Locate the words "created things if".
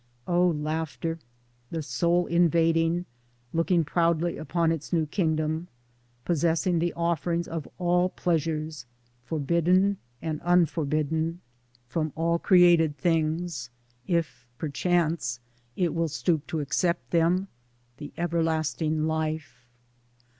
12.39-14.47